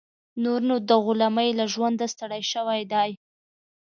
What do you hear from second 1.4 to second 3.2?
له ژونده ستړی شوی دی.